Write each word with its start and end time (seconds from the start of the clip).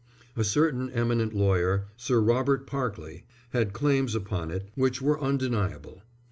A 0.35 0.43
certain 0.43 0.89
eminent 0.89 1.31
lawyer, 1.35 1.85
Sir 1.95 2.21
Robert 2.21 2.65
Parkleigh, 2.65 3.21
had 3.51 3.71
claims 3.71 4.15
upon 4.15 4.49
it 4.49 4.67
which 4.73 4.99
were 4.99 5.21
undeniable. 5.21 6.01